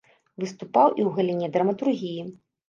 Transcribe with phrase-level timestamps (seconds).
[0.43, 2.25] Выступаў і ў галіне драматургіі.